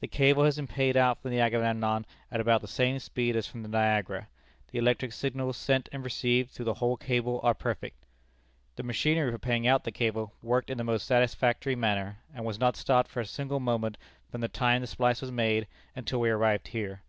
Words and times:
The 0.00 0.06
cable 0.06 0.44
has 0.44 0.56
been 0.56 0.66
paid 0.66 0.98
out 0.98 1.22
from 1.22 1.30
the 1.30 1.40
Agamemnon 1.40 2.04
at 2.30 2.42
about 2.42 2.60
the 2.60 2.68
same 2.68 2.98
speed 2.98 3.34
as 3.36 3.46
from 3.46 3.62
the 3.62 3.70
Niagara. 3.70 4.28
The 4.70 4.78
electric 4.78 5.14
signals 5.14 5.56
sent 5.56 5.88
and 5.92 6.04
received 6.04 6.50
through 6.50 6.66
the 6.66 6.74
whole 6.74 6.98
cable 6.98 7.40
are 7.42 7.54
perfect. 7.54 8.04
"The 8.76 8.82
machinery 8.82 9.32
for 9.32 9.38
paying 9.38 9.66
out 9.66 9.84
the 9.84 9.90
cable 9.90 10.34
worked 10.42 10.68
in 10.68 10.76
the 10.76 10.84
most 10.84 11.06
satisfactory 11.06 11.74
manner, 11.74 12.18
and 12.34 12.44
was 12.44 12.60
not 12.60 12.76
stopped 12.76 13.10
for 13.10 13.20
a 13.20 13.24
single 13.26 13.60
moment 13.60 13.96
from 14.30 14.42
the 14.42 14.48
time 14.48 14.82
the 14.82 14.86
splice 14.86 15.22
was 15.22 15.32
made 15.32 15.66
until 15.96 16.20
we 16.20 16.28
arrived 16.28 16.68
here. 16.68 17.00